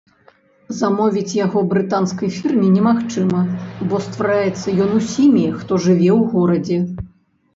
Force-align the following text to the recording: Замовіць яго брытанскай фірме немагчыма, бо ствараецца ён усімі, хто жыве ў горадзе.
Замовіць 0.77 1.33
яго 1.45 1.59
брытанскай 1.73 2.29
фірме 2.37 2.69
немагчыма, 2.77 3.41
бо 3.91 4.01
ствараецца 4.07 4.67
ён 4.85 4.89
усімі, 5.01 5.43
хто 5.59 5.73
жыве 5.87 6.09
ў 6.19 6.21
горадзе. 6.33 6.77